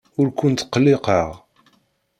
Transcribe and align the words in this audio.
Ur 0.19 0.27
kent-ttqelliqeɣ. 0.37 1.29